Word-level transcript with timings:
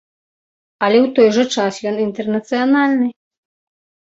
Але 0.87 0.97
ў 1.05 1.11
той 1.19 1.29
жа 1.35 1.43
час 1.57 1.73
ён 1.91 1.95
інтэрнацыянальны. 2.07 3.07